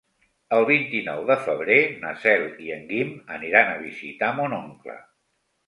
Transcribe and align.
El 0.59 0.63
vint-i-nou 0.69 1.19
de 1.31 1.35
febrer 1.49 1.77
na 2.07 2.15
Cel 2.25 2.47
i 2.69 2.73
en 2.79 2.89
Guim 2.89 3.13
aniran 3.39 3.73
a 3.75 3.79
visitar 3.87 4.33
mon 4.43 4.59
oncle. 4.63 5.01